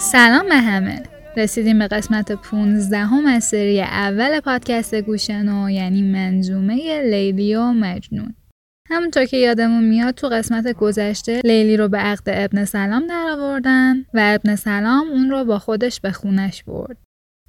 سلام 0.00 0.48
به 0.48 0.56
همه 0.56 1.02
رسیدیم 1.36 1.78
به 1.78 1.88
قسمت 1.88 2.32
15 2.32 2.98
هم 2.98 3.26
از 3.26 3.44
سری 3.44 3.80
اول 3.80 4.40
پادکست 4.40 4.94
گوشنو 4.94 5.70
یعنی 5.70 6.02
منظومه 6.02 7.02
لیلی 7.02 7.54
و 7.54 7.72
مجنون 7.72 8.34
همونطور 8.90 9.24
که 9.24 9.36
یادمون 9.36 9.84
میاد 9.84 10.14
تو 10.14 10.28
قسمت 10.28 10.72
گذشته 10.72 11.40
لیلی 11.44 11.76
رو 11.76 11.88
به 11.88 11.98
عقد 11.98 12.22
ابن 12.26 12.64
سلام 12.64 13.06
در 13.06 13.26
آوردن 13.32 13.96
و 14.14 14.20
ابن 14.34 14.56
سلام 14.56 15.08
اون 15.08 15.30
رو 15.30 15.44
با 15.44 15.58
خودش 15.58 16.00
به 16.00 16.12
خونش 16.12 16.64
برد. 16.64 16.96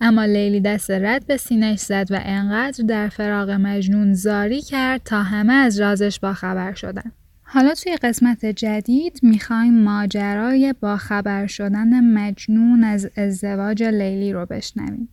اما 0.02 0.26
لیلی 0.26 0.62
دست 0.62 0.92
رد 0.92 1.28
به 1.28 1.38
سینش 1.38 1.80
زد 1.80 2.08
و 2.10 2.20
انقدر 2.24 2.84
در 2.84 3.10
فراغ 3.10 3.50
مجنون 3.50 4.14
زاری 4.14 4.62
کرد 4.62 5.02
تا 5.06 5.24
همه 5.24 5.54
از 5.54 5.80
رازش 5.80 6.20
باخبر 6.20 6.74
شدن. 6.74 7.12
حالا 7.52 7.74
توی 7.74 7.96
قسمت 7.96 8.46
جدید 8.46 9.20
می‌خوایم 9.24 9.84
ماجرای 9.84 10.74
باخبر 10.80 11.48
شدن 11.48 12.04
مجنون 12.04 12.84
از 12.84 13.10
ازدواج 13.16 13.84
لیلی 13.84 14.34
رو 14.34 14.46
بشنویم. 14.46 15.10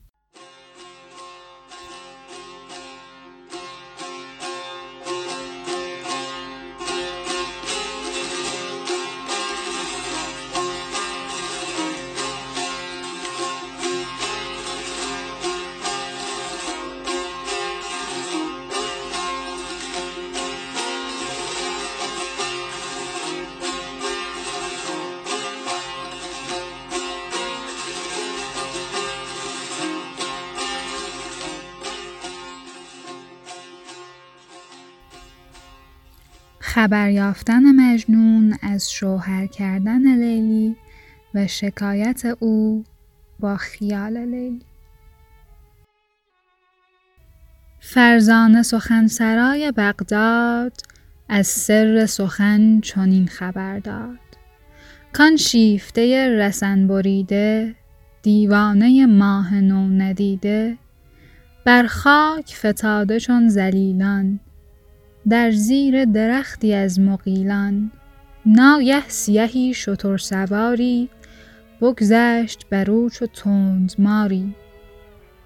خبر 36.77 37.11
یافتن 37.11 37.63
مجنون 37.73 38.59
از 38.63 38.91
شوهر 38.91 39.47
کردن 39.47 40.17
لیلی 40.17 40.77
و 41.35 41.47
شکایت 41.47 42.23
او 42.41 42.85
با 43.41 43.57
خیال 43.57 44.17
لیلی. 44.17 44.61
فرزان 47.81 48.63
سخنسرای 48.63 49.73
بغداد 49.77 50.73
از 51.29 51.47
سر 51.47 52.07
سخن 52.07 52.81
چنین 52.81 53.27
خبر 53.27 53.79
داد. 53.79 54.19
کان 55.13 55.37
شیفته 55.37 56.29
رسن 56.29 56.87
بریده 56.87 57.75
دیوانه 58.23 59.07
ماه 59.07 59.55
نو 59.55 59.89
ندیده 59.89 60.79
بر 61.65 61.87
خاک 61.87 62.55
فتاده 62.55 63.21
چون 63.21 63.49
زلیلان 63.49 64.41
در 65.29 65.51
زیر 65.51 66.05
درختی 66.05 66.75
از 66.75 67.01
مقیلان 67.01 67.93
ناگه 68.47 69.09
سیهی 69.09 69.75
شتر 69.75 70.17
سواری 70.17 71.09
بگذشت 71.81 72.67
بر 72.71 72.91
او 72.91 73.11
چو 73.11 73.27
تند 73.27 73.93
ماری. 73.99 74.55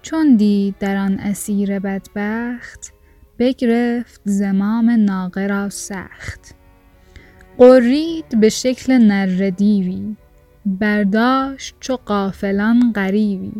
چون 0.01 0.35
دید 0.35 0.75
در 0.79 0.97
آن 0.97 1.19
اسیر 1.19 1.79
بدبخت 1.79 2.93
بگرفت 3.39 4.21
زمام 4.23 4.89
ناقه 4.89 5.47
را 5.47 5.69
سخت. 5.69 6.55
قرید 7.57 8.39
به 8.39 8.49
شکل 8.49 8.93
نر 8.93 9.49
دیوی 9.49 10.15
برداشت 10.65 11.75
چو 11.79 11.97
قافلان 12.05 12.93
غریوی. 12.95 13.53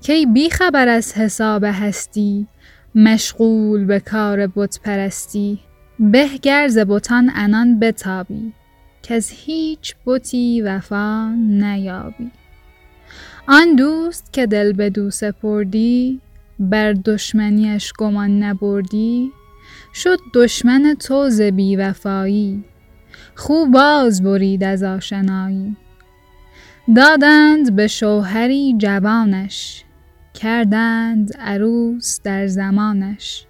کی 0.00 0.26
بی 0.26 0.50
خبر 0.50 0.88
از 0.88 1.12
حساب 1.14 1.64
هستی 1.64 2.46
مشغول 2.94 3.84
به 3.84 4.00
کار 4.00 4.46
بت 4.46 4.80
پرستی 4.84 5.58
به 5.98 6.28
ز 6.68 6.78
بتان 6.78 7.30
انان 7.34 7.78
بتابی 7.78 8.52
که 9.02 9.14
از 9.14 9.30
هیچ 9.30 9.94
بتی 10.06 10.62
وفا 10.62 11.34
نیابی. 11.34 12.30
آن 13.48 13.76
دوست 13.76 14.32
که 14.32 14.46
دل 14.46 14.72
به 14.72 14.90
دو 14.90 15.10
سپردی 15.10 16.20
بر 16.58 16.92
دشمنیش 16.92 17.92
گمان 17.92 18.42
نبردی. 18.42 19.32
شد 19.94 20.18
دشمن 20.34 20.96
تو 21.00 21.28
ز 21.28 21.40
بی 21.40 21.76
وفایی 21.76 22.64
خوب 23.34 23.70
باز 23.70 24.22
برید 24.22 24.64
از 24.64 24.82
آشنایی. 24.82 25.76
دادند 26.96 27.76
به 27.76 27.86
شوهری 27.86 28.74
جوانش 28.78 29.84
کردند 30.40 31.36
عروس 31.38 32.20
در 32.24 32.46
زمانش. 32.46 33.46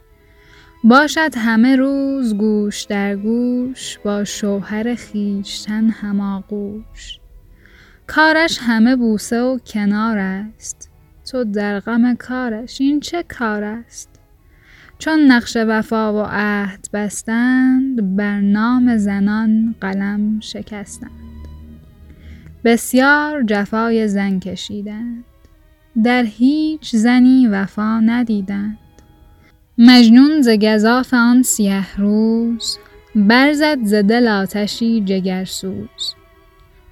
باشد 0.84 1.30
همه 1.36 1.76
روز 1.76 2.34
گوش 2.36 2.82
در 2.82 3.16
گوش 3.16 3.98
با 3.98 4.24
شوهر 4.24 4.94
خیشتن 4.94 5.88
هماغوش 5.88 7.18
کارش 8.06 8.58
همه 8.62 8.96
بوسه 8.96 9.40
و 9.40 9.58
کنار 9.58 10.18
است. 10.18 10.90
تو 11.30 11.44
در 11.44 11.80
غم 11.80 12.14
کارش 12.14 12.80
این 12.80 13.00
چه 13.00 13.22
کار 13.22 13.64
است؟ 13.64 14.08
چون 14.98 15.20
نقش 15.20 15.56
وفا 15.56 16.14
و 16.14 16.26
عهد 16.30 16.88
بستند 16.92 18.16
بر 18.16 18.40
نام 18.40 18.96
زنان 18.96 19.74
قلم 19.80 20.40
شکستند. 20.40 21.10
بسیار 22.64 23.42
جفای 23.42 24.08
زن 24.08 24.40
کشیدند. 24.40 25.24
در 26.04 26.22
هیچ 26.22 26.96
زنی 26.96 27.46
وفا 27.46 28.00
ندیدند. 28.00 28.78
مجنون 29.78 30.42
ز 30.42 30.48
گزاف 30.48 31.14
آن 31.14 31.42
سیه 31.42 31.96
روز 31.96 32.78
برزد 33.14 33.78
ز 33.84 33.94
دل 33.94 34.28
آتشی 34.28 35.00
جگرسوز 35.00 36.14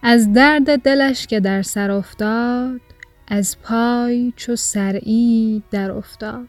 از 0.02 0.32
درد 0.32 0.82
دلش 0.82 1.26
که 1.26 1.40
در 1.40 1.62
سر 1.62 1.90
افتاد 1.90 2.80
از 3.28 3.56
پای 3.62 4.32
چو 4.36 4.56
سرعی 4.56 5.62
در 5.70 5.90
افتاد. 5.90 6.48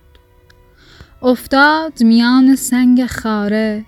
افتاد 1.22 2.04
میان 2.04 2.56
سنگ 2.56 3.06
خاره 3.06 3.86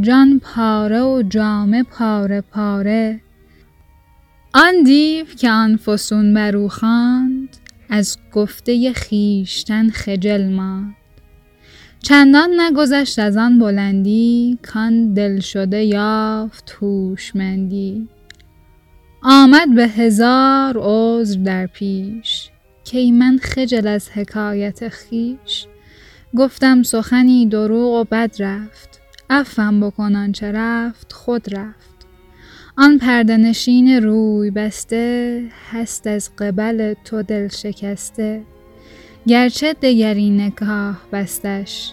جان 0.00 0.40
پاره 0.40 1.00
و 1.00 1.22
جامه 1.22 1.82
پاره 1.82 2.40
پاره. 2.40 3.20
آن 4.54 4.82
دیو 4.82 5.26
که 5.26 5.50
آن 5.50 5.76
فسون 5.76 6.34
بر 6.34 6.68
خواند 6.68 7.47
از 7.88 8.18
گفته 8.32 8.92
خیشتن 8.92 9.90
خجل 9.90 10.48
ماند. 10.48 10.94
چندان 12.02 12.60
نگذشت 12.60 13.18
از 13.18 13.36
آن 13.36 13.58
بلندی 13.58 14.58
کان 14.62 15.14
دل 15.14 15.40
شده 15.40 15.84
یافت 15.84 16.76
هوشمندی. 16.80 18.08
آمد 19.22 19.74
به 19.74 19.88
هزار 19.88 20.78
عذر 20.80 21.40
در 21.40 21.66
پیش 21.66 22.50
کی 22.84 23.10
من 23.10 23.38
خجل 23.42 23.86
از 23.86 24.10
حکایت 24.10 24.88
خیش 24.88 25.66
گفتم 26.36 26.82
سخنی 26.82 27.46
دروغ 27.46 27.92
و 27.92 28.04
بد 28.04 28.36
رفت 28.38 29.00
عفوم 29.30 29.80
بکن 29.80 30.16
آنچه 30.16 30.52
رفت 30.52 31.12
خود 31.12 31.54
رفت. 31.54 31.87
آن 32.80 32.98
پردنشین 32.98 34.02
روی 34.02 34.50
بسته 34.50 35.42
هست 35.70 36.06
از 36.06 36.30
قبل 36.38 36.94
تو 37.04 37.22
دل 37.22 37.48
شکسته. 37.48 38.42
گرچه 39.26 39.72
دگری 39.82 40.30
نکاه 40.30 41.02
بستش 41.12 41.92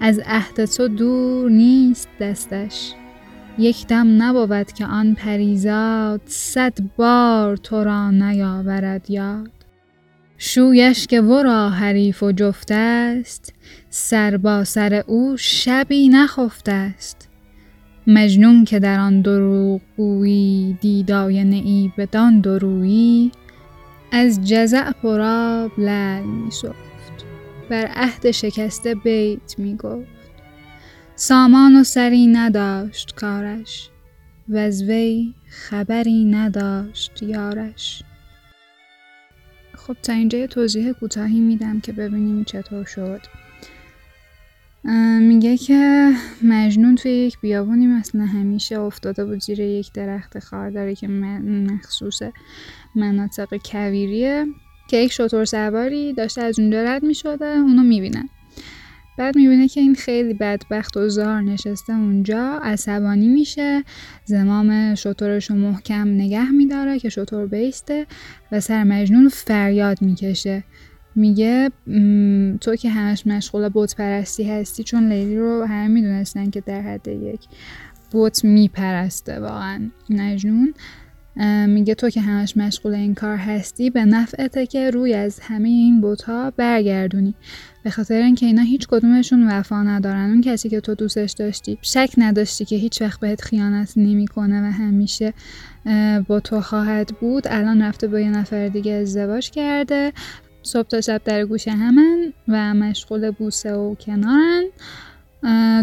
از 0.00 0.20
عهد 0.26 0.64
تو 0.64 0.88
دور 0.88 1.50
نیست 1.50 2.08
دستش. 2.20 2.92
یک 3.58 3.86
دم 3.86 4.22
نبود 4.22 4.72
که 4.72 4.86
آن 4.86 5.14
پریزاد 5.14 6.20
صد 6.26 6.78
بار 6.96 7.56
تو 7.56 7.84
را 7.84 8.10
نیاورد 8.10 9.10
یاد. 9.10 9.50
شویش 10.38 11.06
که 11.06 11.20
ورا 11.20 11.70
حریف 11.70 12.22
و 12.22 12.32
جفت 12.32 12.68
است 12.70 13.54
سر 13.90 14.36
با 14.36 14.64
سر 14.64 15.04
او 15.06 15.36
شبی 15.36 16.08
نخفته 16.08 16.72
است. 16.72 17.25
مجنون 18.06 18.64
که 18.64 18.78
در 18.78 19.00
آن 19.00 19.20
دروغ 19.20 19.80
گویی 19.96 20.78
ای 20.82 21.92
بدان 21.98 22.40
درویی 22.40 23.32
از 24.12 24.48
جزع 24.48 24.92
پراب 24.92 25.70
لعل 25.78 26.24
می 26.24 26.50
سفت. 26.50 26.76
بر 27.70 27.86
عهد 27.86 28.30
شکسته 28.30 28.94
بیت 28.94 29.58
می 29.58 29.76
گفت. 29.76 30.08
سامان 31.14 31.76
و 31.76 31.84
سری 31.84 32.26
نداشت 32.26 33.14
کارش 33.14 33.90
و 34.48 34.56
از 34.56 34.82
وی 34.82 35.34
خبری 35.48 36.24
نداشت 36.24 37.22
یارش. 37.22 38.02
خب 39.74 39.96
تا 40.02 40.12
اینجا 40.12 40.38
یه 40.38 40.46
توضیح 40.46 40.92
کوتاهی 40.92 41.40
میدم 41.40 41.80
که 41.80 41.92
ببینیم 41.92 42.44
چطور 42.44 42.84
شد. 42.84 43.20
میگه 45.20 45.56
که 45.56 46.12
مجنون 46.42 46.94
توی 46.94 47.10
یک 47.10 47.40
بیابونی 47.40 47.86
مثل 47.86 48.18
همیشه 48.18 48.80
افتاده 48.80 49.24
بود 49.24 49.40
زیر 49.40 49.60
یک 49.60 49.92
درخت 49.92 50.38
خارداری 50.38 50.94
که 50.94 51.08
مخصوص 51.08 52.22
مناطق 52.94 53.56
کویریه 53.64 54.46
که 54.88 54.96
یک 54.96 55.12
شطور 55.12 55.44
سواری 55.44 56.12
داشته 56.12 56.42
از 56.42 56.58
اونجا 56.58 56.82
رد 56.82 57.02
می‌شده 57.02 57.46
اونو 57.46 57.82
می‌بینن 57.82 58.28
بعد 59.18 59.36
می‌بینه 59.36 59.68
که 59.68 59.80
این 59.80 59.94
خیلی 59.94 60.34
بدبخت 60.34 60.96
و 60.96 61.08
زار 61.08 61.40
نشسته 61.40 61.92
اونجا 61.92 62.60
عصبانی 62.62 63.28
میشه 63.28 63.84
زمام 64.24 64.94
شطورش 64.94 65.50
رو 65.50 65.56
محکم 65.56 66.08
نگه 66.08 66.50
میداره 66.50 66.98
که 66.98 67.08
شطور 67.08 67.46
بیسته 67.46 68.06
و 68.52 68.60
سر 68.60 68.84
مجنون 68.84 69.28
فریاد 69.28 70.02
می‌کشه. 70.02 70.64
میگه 71.16 71.70
تو 72.60 72.76
که 72.76 72.90
همش 72.90 73.26
مشغول 73.26 73.68
بوت 73.68 73.96
پرستی 73.96 74.44
هستی 74.50 74.82
چون 74.82 75.12
لیلی 75.12 75.36
رو 75.36 75.64
همه 75.64 75.88
می‌دونستن 75.88 76.50
که 76.50 76.60
در 76.60 76.80
حد 76.80 77.08
یک 77.08 77.40
بوت 78.10 78.44
میپرسته 78.44 79.40
واقعا. 79.40 79.90
مجنون. 80.10 80.74
میگه 81.66 81.94
تو 81.94 82.10
که 82.10 82.20
همش 82.20 82.56
مشغول 82.56 82.94
این 82.94 83.14
کار 83.14 83.36
هستی 83.36 83.90
به 83.90 84.04
نفعته 84.04 84.66
که 84.66 84.90
روی 84.90 85.14
از 85.14 85.40
همه 85.40 85.68
این 85.68 86.00
بوت 86.00 86.22
ها 86.22 86.50
برگردونی. 86.50 87.34
به 87.84 87.90
خاطر 87.90 88.14
اینکه 88.14 88.46
اینا 88.46 88.62
هیچ 88.62 88.86
کدومشون 88.86 89.48
وفا 89.48 89.82
ندارن. 89.82 90.30
اون 90.30 90.40
کسی 90.40 90.68
که 90.68 90.80
تو 90.80 90.94
دوستش 90.94 91.32
داشتی 91.32 91.78
شک 91.82 92.10
نداشتی 92.18 92.64
که 92.64 92.76
هیچ 92.76 93.02
وقت 93.02 93.20
بهت 93.20 93.42
خیانت 93.42 93.92
نمی‌کنه 93.96 94.68
و 94.68 94.72
همیشه 94.72 95.34
با 96.28 96.40
تو 96.40 96.60
خواهد 96.60 97.08
بود. 97.20 97.46
الان 97.50 97.82
رفته 97.82 98.06
با 98.06 98.20
یه 98.20 98.30
نفر 98.30 98.68
دیگه 98.68 98.92
ازدواج 98.92 99.50
کرده. 99.50 100.12
صبح 100.66 100.88
تا 100.88 101.00
شب 101.00 101.20
در 101.24 101.44
گوشه 101.44 101.70
همن 101.70 102.32
و 102.48 102.74
مشغول 102.74 103.30
بوسه 103.30 103.74
و 103.74 103.94
کنارن. 103.94 104.64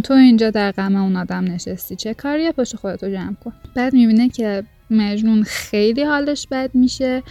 تو 0.04 0.14
اینجا 0.14 0.50
در 0.50 0.72
غم 0.72 0.96
اون 0.96 1.16
آدم 1.16 1.44
نشستی. 1.44 1.96
چه 1.96 2.14
کاریه؟ 2.14 2.52
پشت 2.52 2.76
خودتو 2.76 3.10
جمع 3.10 3.34
کن. 3.34 3.54
بعد 3.76 3.94
می‌بینه 3.94 4.30
که 4.30 4.64
مجنون 4.90 5.44
خیلی 5.44 6.04
حالش 6.04 6.48
بد 6.52 6.70
میشه. 6.74 7.24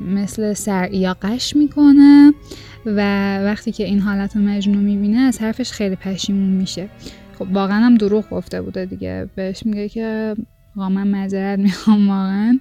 مثل 0.00 0.52
سر 0.52 0.92
یا 0.92 1.16
قش 1.22 1.56
می‌کنه 1.56 2.32
و 2.86 3.00
وقتی 3.44 3.72
که 3.72 3.84
این 3.84 4.00
حالت 4.00 4.36
مجنون 4.36 4.84
می‌بینه 4.84 5.18
از 5.18 5.38
حرفش 5.38 5.72
خیلی 5.72 5.96
پشیمون 5.96 6.50
میشه. 6.50 6.88
خب 7.38 7.46
واقعا 7.52 7.78
هم 7.78 7.94
دروغ 7.94 8.30
گفته 8.30 8.62
بوده 8.62 8.84
دیگه. 8.84 9.28
بهش 9.34 9.66
میگه 9.66 9.88
که 9.88 10.36
آقا 10.76 10.88
من 10.88 11.06
معذرت 11.06 11.58
می‌خوام 11.58 12.08
واقعا. 12.08 12.58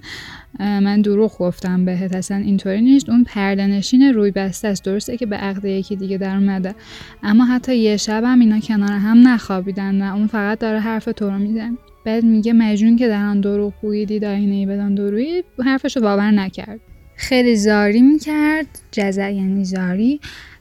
من 0.59 1.01
دروغ 1.01 1.38
گفتم 1.38 1.86
بهت 1.86 2.15
اصلا 2.15 2.38
اینطوری 2.38 2.81
نیست. 2.81 3.09
اون 3.09 3.24
پردنشین 3.24 4.13
روی 4.13 4.31
بسته 4.31 4.68
است. 4.68 4.83
درسته 4.83 5.18
که 5.18 5.25
به 5.25 5.36
عقد 5.36 5.65
یکی 5.65 5.95
دیگه 5.95 6.18
در 6.18 6.36
اومده. 6.36 6.75
اما 7.24 7.45
حتی 7.45 7.75
یه 7.77 7.98
شب 7.98 8.24
هم 8.24 8.39
اینا 8.39 8.59
کنار 8.59 8.92
هم 8.92 9.27
نخوابیدن 9.27 10.01
و 10.01 10.15
اون 10.15 10.27
فقط 10.27 10.59
داره 10.59 10.80
حرف 10.80 11.06
تو 11.06 11.30
رو 11.30 11.38
میزن 11.38 11.77
بعد 12.06 12.24
میگه 12.24 12.54
مجنون 12.54 12.95
که 12.95 13.07
در 13.07 13.25
آن 13.25 13.42
دروغ 13.42 13.74
گوییدی 13.81 14.19
داینه 14.19 14.56
ای 14.56 14.65
بدان 14.65 14.95
درویی 14.95 15.44
حرفش 15.65 15.95
رو 15.95 16.04
باور 16.04 16.31
نکرد. 16.31 16.80
خیلی 17.15 17.56
زاری 17.56 18.01
می‌کرد. 18.01 18.68
جزع 18.92 19.31
یعنی 19.31 19.65
زاری. 19.65 20.19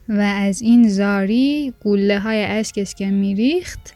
و 0.09 0.21
از 0.21 0.63
این 0.63 0.89
زاری 0.89 1.73
گوله 1.83 2.19
های 2.19 2.45
اشکش 2.45 2.95
که 2.95 3.07
میریخت 3.07 3.96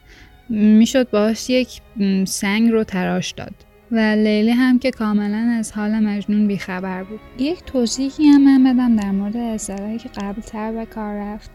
می‌شد 0.50 1.10
باش 1.10 1.50
یک 1.50 1.80
سنگ 2.24 2.70
رو 2.70 2.84
تراش 2.84 3.32
داد. 3.32 3.54
و 3.92 3.98
لیلی 3.98 4.50
هم 4.50 4.78
که 4.78 4.90
کاملا 4.90 5.56
از 5.58 5.72
حال 5.72 5.98
مجنون 5.98 6.46
بیخبر 6.46 7.04
بود. 7.04 7.20
یک 7.38 7.64
توضیحی 7.64 8.26
هم 8.26 8.44
من 8.44 8.64
بدم 8.64 8.96
در 8.96 9.10
مورد 9.10 9.36
اصطلاحی 9.36 9.98
که 9.98 10.08
قبل 10.08 10.40
تر 10.40 10.72
به 10.72 10.86
کار 10.86 11.14
رفت. 11.14 11.50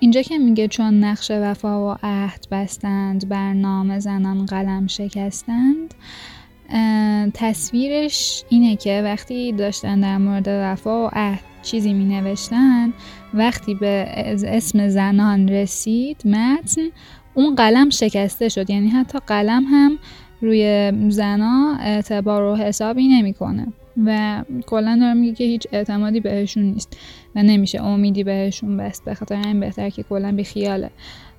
اینجا 0.00 0.22
که 0.22 0.38
میگه 0.38 0.68
چون 0.68 1.04
نقش 1.04 1.30
وفا 1.30 1.90
و 1.90 1.96
عهد 2.02 2.46
بستند 2.50 3.28
بر 3.28 3.52
نام 3.52 3.98
زنان 3.98 4.46
قلم 4.46 4.86
شکستند 4.86 5.94
تصویرش 7.34 8.44
اینه 8.48 8.76
که 8.76 9.02
وقتی 9.04 9.52
داشتن 9.52 10.00
در 10.00 10.18
مورد 10.18 10.48
وفا 10.48 11.06
و 11.06 11.10
عهد 11.12 11.40
چیزی 11.62 11.92
می 11.92 12.04
نوشتن 12.04 12.92
وقتی 13.34 13.74
به 13.74 14.04
اسم 14.46 14.88
زنان 14.88 15.48
رسید 15.48 16.22
متن 16.24 16.82
اون 17.36 17.54
قلم 17.54 17.90
شکسته 17.90 18.48
شد. 18.48 18.70
یعنی 18.70 18.88
حتی 18.88 19.18
قلم 19.26 19.64
هم 19.64 19.98
روی 20.40 20.92
زنا 21.08 21.76
اعتبار 21.80 22.42
و 22.42 22.56
حسابی 22.56 23.08
نمی‌کنه. 23.08 23.66
و 24.04 24.42
کلا 24.66 24.96
داره 25.00 25.14
میگه 25.14 25.34
که 25.34 25.44
هیچ 25.44 25.66
اعتمادی 25.72 26.20
بهشون 26.20 26.62
نیست 26.62 26.96
و 27.34 27.42
نمیشه 27.42 27.82
امیدی 27.82 28.24
بهشون 28.24 28.76
بست. 28.76 29.04
به 29.04 29.14
خاطر 29.14 29.34
همین 29.34 29.60
بهتر 29.60 29.90
که 29.90 30.02
کلا 30.02 30.32
بی 30.32 30.44
خیاله 30.44 30.90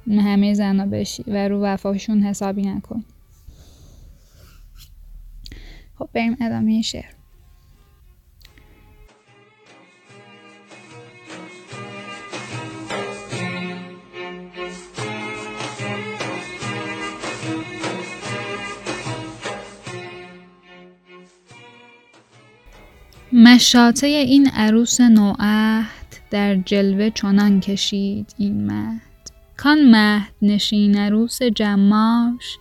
همه 0.08 0.54
زنا 0.54 0.86
بشی 0.86 1.24
و 1.28 1.48
رو 1.48 1.62
وفاشون 1.62 2.22
حسابی 2.22 2.62
نکن. 2.62 3.04
خب 6.00 6.10
بریم 6.14 6.38
ادامه 6.42 6.82
شعر. 6.82 7.17
مشاطه 23.58 24.08
این 24.08 24.50
عروس 24.50 25.02
نوعهد 25.02 26.18
در 26.32 26.56
جلوه 26.56 27.10
چنان 27.10 27.60
کشید 27.60 28.34
این 28.38 28.66
مهد. 28.66 29.32
کان 29.58 29.90
مهد 29.92 30.34
نشین 30.42 30.98
عروس 30.98 31.44
جماش 31.44 32.58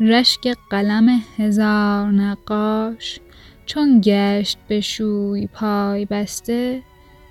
رشک 0.00 0.56
قلم 0.70 1.22
هزار 1.38 2.10
نقاش. 2.10 3.20
چون 3.66 4.00
گشت 4.04 4.58
به 4.68 4.80
شوی 4.80 5.46
پای 5.46 6.04
بسته 6.04 6.82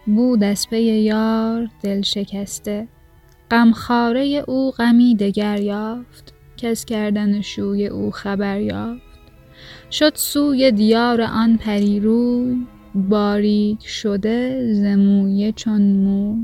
بود 0.05 0.43
از 0.43 0.69
پی 0.69 0.83
یار 0.83 1.69
دل 1.83 2.01
شکسته. 2.01 2.87
غمخواره 3.51 4.43
او 4.47 4.71
غمی 4.71 5.15
دگر 5.15 5.59
یافت 5.59 6.33
کس 6.57 6.85
کردن 6.85 7.41
شوی 7.41 7.87
او 7.87 8.11
خبر 8.11 8.59
یافت. 8.59 9.01
شد 9.91 10.11
سوی 10.15 10.71
دیار 10.71 11.21
آن 11.21 11.57
پریروی 11.57 12.65
باریک 12.95 13.87
شده 13.87 14.73
زمویه 14.73 15.51
چون 15.51 15.81
مو. 15.81 16.37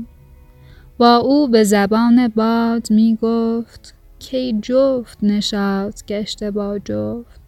با 0.98 1.16
او 1.16 1.48
به 1.48 1.64
زبان 1.64 2.28
باد 2.28 2.90
می 2.90 3.18
گفت 3.22 3.94
کی 4.18 4.58
جفت 4.62 5.18
نشاد 5.24 5.94
گشته 6.08 6.50
با 6.50 6.78
جفت. 6.78 7.40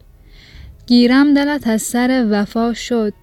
گیرم 0.87 1.35
دلت 1.35 1.67
از 1.67 1.83
سر 1.83 2.27
وفا 2.31 2.73
شد 2.73 3.15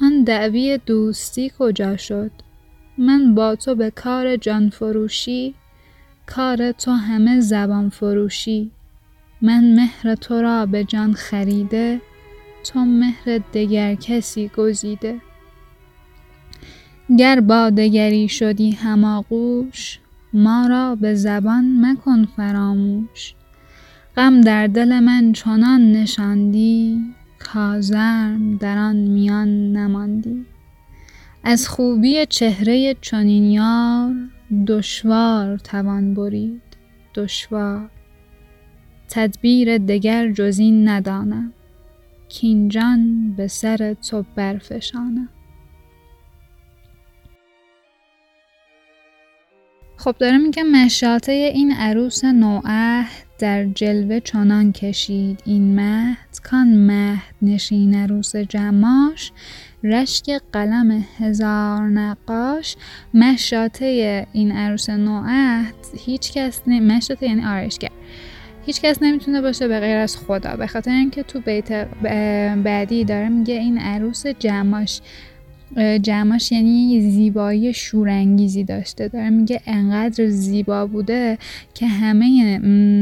آن 0.00 0.24
دعوی 0.24 0.78
دوستی 0.86 1.52
کجا 1.58 1.96
شد؟ 1.96 2.30
من 2.98 3.34
با 3.34 3.54
تو 3.54 3.74
به 3.74 3.90
کار 3.90 4.36
جان 4.36 4.70
فروشی 4.70 5.54
کار 6.26 6.72
تو 6.72 6.90
همه 6.90 7.40
زبان 7.40 7.88
فروشی. 7.88 8.70
من 9.42 9.74
مهر 9.74 10.14
تو 10.14 10.42
را 10.42 10.66
به 10.66 10.84
جان 10.84 11.12
خریده 11.12 12.00
تو 12.68 12.84
مهر 12.84 13.38
دگر 13.54 13.94
کسی 13.94 14.48
گزیده. 14.48 15.20
گر 17.18 17.40
با 17.40 17.70
دگری 17.70 18.28
شدی 18.28 18.70
هماغوش 18.70 19.98
ما 20.32 20.66
را 20.66 20.94
به 20.94 21.14
زبان 21.14 21.86
مکن 21.86 22.24
فراموش. 22.24 23.34
غم 24.16 24.40
در 24.40 24.66
دل 24.66 25.00
من 25.00 25.32
چنان 25.32 25.92
نشاندی 25.92 27.00
کازرم 27.38 28.56
در 28.56 28.78
آن 28.78 28.96
میان 28.96 29.72
نماندی. 29.72 30.46
از 31.44 31.68
خوبی 31.68 32.26
چهره 32.26 32.96
چنین 33.00 33.44
یار 33.44 34.14
دشوار 34.66 35.58
توان 35.58 36.14
برید 36.14 36.62
دشوار. 37.14 37.90
تدبیر 39.08 39.78
دگر 39.78 40.32
جز 40.32 40.58
این 40.58 40.88
ندانم. 40.88 41.52
کینجان 42.28 43.32
به 43.36 43.48
سر 43.48 43.94
تو 43.94 44.24
برفشانم. 44.34 45.28
خب 49.96 50.14
داره 50.18 50.38
میگه 50.38 50.62
مشاطه 50.62 51.32
این 51.32 51.72
عروس 51.72 52.24
نوعه 52.24 53.06
در 53.38 53.64
جلوه 53.64 54.20
چنان 54.20 54.72
کشید. 54.72 55.42
این 55.44 55.74
مهد 55.74 56.40
کان 56.42 56.68
مهد 56.68 57.34
نشین 57.42 57.94
عروس 57.94 58.36
جماش 58.36 59.32
رشک 59.84 60.40
قلم 60.52 61.04
هزار 61.18 61.82
نقاش. 61.82 62.76
مشاطه 63.14 64.26
این 64.32 64.52
عروس 64.52 64.90
نوعهد 64.90 65.74
هیچ 66.04 66.32
کس 66.32 66.62
نه 66.66 66.80
مشاطه 66.80 67.26
یعنی 67.26 67.44
آرشگر 67.44 67.90
هیچ 68.68 68.80
کس 68.80 69.02
نمی‌تونه 69.02 69.40
باشه 69.40 69.68
به 69.68 69.80
غیر 69.80 69.96
از 69.96 70.16
خدا. 70.16 70.56
به 70.56 70.66
خاطر 70.66 70.90
اینکه 70.90 71.22
تو 71.22 71.40
بیت 71.40 71.72
بعدی 72.64 73.04
داره 73.04 73.28
میگه 73.28 73.54
این 73.54 73.78
عروس 73.78 74.26
جماش. 74.26 75.00
جمعش 76.02 76.52
یعنی 76.52 77.10
زیبایی 77.10 77.74
شورانگیزی 77.74 78.64
داشته. 78.64 79.08
داره 79.08 79.30
میگه 79.30 79.60
انقدر 79.66 80.26
زیبا 80.26 80.86
بوده 80.86 81.38
که 81.74 81.86
همه 81.86 82.58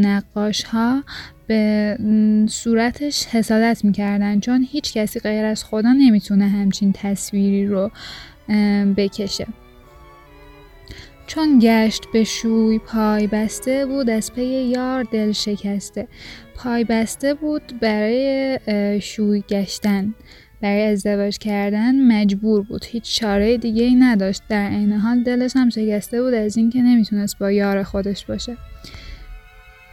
نقاش 0.06 0.62
ها 0.62 1.02
به 1.46 1.98
صورتش 2.48 3.26
حسادت 3.26 3.84
می‌کردن. 3.84 4.40
چون 4.40 4.66
هیچ 4.70 4.92
کسی 4.92 5.20
غیر 5.20 5.44
از 5.44 5.64
خدا 5.64 5.92
نمی‌تونه 5.92 6.48
همچین 6.48 6.92
تصویری 6.92 7.66
رو 7.66 7.90
بکشه. 8.96 9.46
چون 11.26 11.58
گشت 11.62 12.04
به 12.12 12.24
شوی 12.24 12.78
پای 12.78 13.26
بسته 13.26 13.86
بود 13.86 14.10
از 14.10 14.32
پی 14.32 14.44
یار 14.44 15.02
دل 15.02 15.32
شکسته. 15.32 16.08
پای 16.54 16.84
بسته 16.84 17.34
بود 17.34 17.62
برای 17.80 18.58
شوی 19.02 19.42
گشتن. 19.48 20.14
برای 20.60 20.82
ازدواج 20.82 21.38
کردن 21.38 21.94
مجبور 22.12 22.62
بود. 22.62 22.84
هیچ 22.84 23.18
چاره 23.18 23.56
دیگه 23.56 23.82
ای 23.84 23.94
نداشت. 23.94 24.42
در 24.48 24.68
عین 24.68 24.92
حال 24.92 25.22
دلش 25.22 25.52
هم 25.56 25.70
شکسته 25.70 26.22
بود 26.22 26.34
از 26.34 26.56
اینکه 26.56 26.82
نمی‌تونست 26.82 27.38
با 27.38 27.52
یار 27.52 27.82
خودش 27.82 28.24
باشه. 28.24 28.56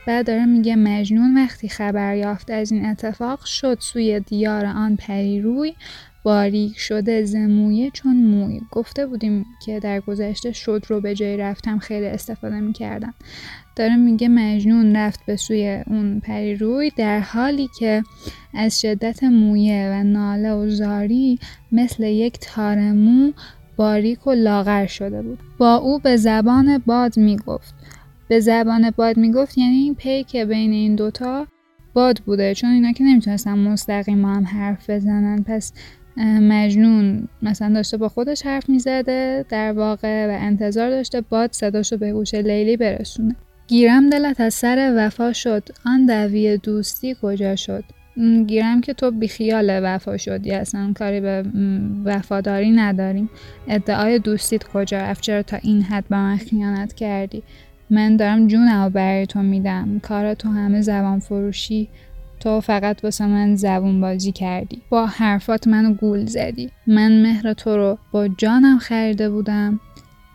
بعد 0.08 0.28
داره 0.28 0.46
میگه 0.46 0.76
مجنون 0.76 1.38
وقتی 1.38 1.70
خبر 1.70 2.16
یافت 2.16 2.52
از 2.52 2.72
این 2.72 2.86
اتفاق 2.86 3.46
شد 3.46 3.78
سوی 3.80 4.20
دیار 4.20 4.66
آن 4.66 4.96
پری 4.96 5.42
روی 5.42 5.74
باریک 6.24 6.80
شده 6.80 7.26
زمویه 7.26 7.92
چون 7.92 8.16
موی. 8.16 8.62
گفته 8.72 9.06
بودیم 9.06 9.46
که 9.66 9.80
در 9.80 10.00
گذشته 10.00 10.52
شد 10.52 10.86
رو 10.88 11.02
به 11.02 11.16
جای 11.16 11.38
رفتم 11.38 11.80
خیلی 11.80 12.06
استفاده 12.06 12.60
می‌کردم. 12.60 13.14
داره 13.76 13.96
میگه 13.96 14.28
مجنون 14.28 14.96
رفت 14.96 15.20
به 15.26 15.36
سوی 15.36 15.84
اون 15.88 16.20
پری 16.20 16.56
روی 16.56 16.92
در 16.98 17.20
حالی 17.20 17.70
که 17.80 18.04
از 18.54 18.82
شدت 18.82 19.24
مویه 19.24 19.90
و 19.92 20.04
ناله 20.04 20.52
و 20.52 20.70
زاری 20.70 21.40
مثل 21.72 22.04
یک 22.04 22.40
تار 22.42 22.78
مو 22.92 23.32
باریک 23.76 24.28
و 24.28 24.32
لاغر 24.32 24.86
شده 24.86 25.22
بود. 25.22 25.40
با 25.58 25.76
او 25.76 26.00
به 26.00 26.18
زبان 26.18 26.78
باد 26.86 27.18
می‌گفت. 27.18 27.76
به 28.34 28.40
زبان 28.40 28.90
باد 28.90 29.18
می‌گفت 29.18 29.58
یعنی 29.58 29.76
این 29.76 29.96
پی 29.96 30.24
که 30.24 30.46
بین 30.46 30.72
این 30.72 30.96
دوتا 30.96 31.48
باد 31.94 32.20
بوده 32.20 32.54
چون 32.54 32.70
اینا 32.70 32.92
که 32.92 33.04
نمی‌تونستن 33.04 33.58
مستقیم 33.58 34.26
هم 34.26 34.46
حرف 34.46 34.90
بزنن. 34.90 35.44
پس 35.44 35.74
مجنون 36.42 37.28
مثلا 37.42 37.74
داشته 37.74 37.98
با 37.98 38.10
خودش 38.10 38.46
حرف 38.46 38.70
می‌زده 38.70 39.46
در 39.50 39.72
واقع 39.72 40.28
و 40.28 40.38
انتظار 40.42 40.90
داشته 40.90 41.22
باد 41.22 41.52
صداشو 41.52 41.98
به 41.98 42.14
گوش 42.14 42.34
لیلی 42.34 42.78
برسونه. 42.78 43.36
گیرم 43.68 44.10
دلت 44.10 44.42
از 44.42 44.54
سر 44.54 44.94
وفا 44.98 45.34
شد. 45.34 45.64
آن 45.86 46.06
دوی 46.06 46.58
دوستی 46.58 47.16
کجا 47.22 47.56
شد؟ 47.56 47.84
گیرم 48.48 48.82
که 48.82 48.94
تو 48.94 49.12
بیخیال 49.12 49.80
وفا 49.84 50.18
شدی. 50.18 50.52
اصلا 50.52 50.94
کاری 50.96 51.22
به 51.22 51.44
وفاداری 52.06 52.72
نداریم. 52.72 53.30
ادعای 53.68 54.20
دوستیت 54.20 54.64
کجا 54.64 54.98
رفت؟ 54.98 55.22
چرا 55.22 55.44
تا 55.44 55.58
این 55.58 55.82
حد 55.82 56.06
به 56.10 56.16
من 56.16 56.38
خیانت 56.38 56.94
کردی؟ 56.94 57.44
من 57.94 58.16
دارم 58.16 58.48
جونم 58.48 58.90
برای 58.90 59.26
تو 59.26 59.42
میدم. 59.44 60.00
کار 60.00 60.34
تو 60.34 60.50
همه 60.50 60.82
زبان 60.82 61.20
فروشی. 61.20 61.90
تو 62.40 62.62
فقط 62.62 63.04
واسه 63.04 63.26
من 63.26 63.56
زبون 63.56 64.02
بازی 64.02 64.32
کردی. 64.32 64.82
با 64.90 65.06
حرفات 65.06 65.68
منو 65.68 65.94
گول 65.94 66.26
زدی. 66.26 66.70
من 66.88 67.22
مهر 67.22 67.54
تو 67.54 67.78
رو 67.78 67.98
با 68.12 68.28
جانم 68.28 68.78
خریده 68.78 69.30
بودم 69.30 69.80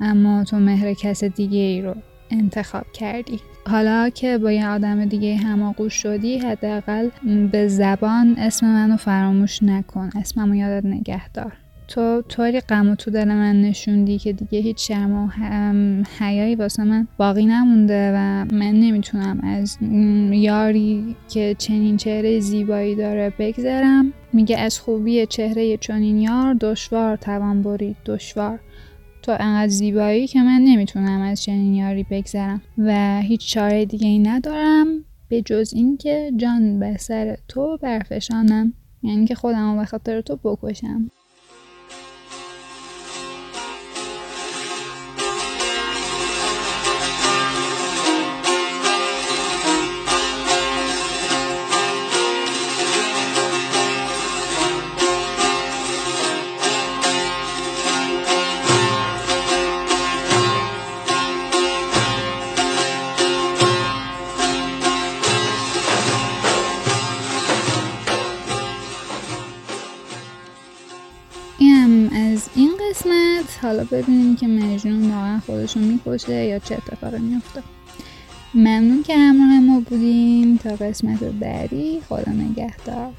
اما 0.01 0.45
تو 0.45 0.59
مهر 0.59 0.93
کس 0.95 1.25
دیگه 1.25 1.59
ای 1.59 1.83
رو 1.83 1.95
انتخاب 2.31 2.85
کردی. 2.93 3.41
حالا 3.67 4.09
که 4.09 4.39
با 4.39 4.53
یه 4.53 4.69
آدم 4.69 5.05
دیگه 5.05 5.37
هماغوش 5.37 5.95
شدی 5.95 6.39
حداقل 6.39 7.09
به 7.53 7.69
زبان 7.69 8.35
اسم 8.39 8.67
منو 8.67 8.97
فراموش 8.97 9.63
نکن. 9.63 10.11
اسممو 10.17 10.55
یادت 10.55 10.87
نگه 10.87 11.29
دار 11.29 11.53
تو 11.89 12.23
طوری 12.23 12.61
غم 12.61 12.95
تو 12.95 13.11
دل 13.11 13.29
من 13.29 13.61
نشوندی 13.61 14.19
که 14.19 14.33
دیگه 14.33 14.59
هیچ 14.59 14.89
شرم 14.89 15.13
و 15.13 15.29
حیایی 16.19 16.55
واسه 16.55 16.85
من 16.85 17.09
باقی 17.19 17.47
نمونده 17.47 18.13
و 18.15 18.45
من 18.53 18.75
نمی‌تونم 18.75 19.41
از 19.43 19.79
یاری 20.33 21.17
که 21.29 21.57
چنین 21.59 21.97
چهره 21.97 22.41
زیبایی 22.41 22.95
داره 22.95 23.33
بگذرم. 23.39 24.13
میگه 24.33 24.59
از 24.59 24.81
خوبی 24.81 25.27
چهره 25.27 25.77
چنین 25.77 26.19
یار 26.19 26.55
دشوار 26.55 27.17
توان 27.17 27.63
برید 27.63 27.97
دشوار. 28.07 28.61
تو 29.23 29.33
انقدر 29.33 29.69
زیبایی 29.69 30.27
که 30.27 30.43
من 30.43 30.61
نمی‌تونم 30.61 31.21
از 31.21 31.43
چنین 31.43 31.75
یاری 31.75 32.07
بگذرم 32.11 32.63
و 32.79 33.21
هیچ 33.21 33.51
چاره 33.51 33.85
دیگه 33.85 34.07
ای 34.07 34.19
ندارم 34.19 34.87
به 35.29 35.43
جز 35.43 35.73
اینکه 35.75 36.33
جان 36.37 36.79
به 36.79 36.97
سر 36.97 37.37
تو 37.49 37.79
برفشانم. 37.83 38.73
یعنی 39.03 39.27
که 39.27 39.35
خودم 39.35 39.77
به 39.77 39.85
خاطر 39.85 40.21
تو 40.21 40.37
بکشم. 40.37 41.11
حالا 73.69 73.85
ببینیم 73.85 74.37
که 74.37 74.47
مجنون 74.47 75.11
واقعا 75.11 75.41
خودشون 75.47 75.83
می‌کشه 75.83 76.45
یا 76.45 76.59
چه 76.59 76.75
اتفاقی 76.75 77.19
میفته 77.19 77.63
ممنون 78.55 79.03
که 79.03 79.17
همراه 79.17 79.61
ما 79.61 79.81
بودین. 79.81 80.59
تا 80.59 80.71
قسمت 80.71 81.25
بعدی 81.25 82.01
خدا 82.09 82.33
نگهدار. 82.33 83.13